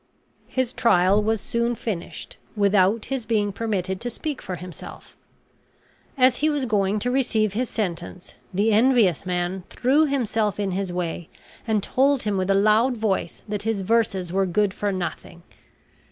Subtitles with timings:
[0.47, 5.15] His trial was soon finished, without his being permitted to speak for himself.
[6.17, 10.91] As he was going to receive his sentence, the envious man threw himself in his
[10.91, 11.29] way
[11.67, 15.43] and told him with a loud voice that his verses were good for nothing.